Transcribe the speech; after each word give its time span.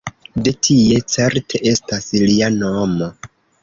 De 0.47 0.53
tie 0.67 1.03
certe 1.17 1.63
estas 1.75 2.11
lia 2.27 2.53
nomo. 2.61 3.17